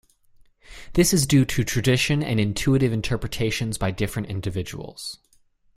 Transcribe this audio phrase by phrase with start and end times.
[0.93, 5.19] This is due to tradition and intuitive interpretations by different individuals.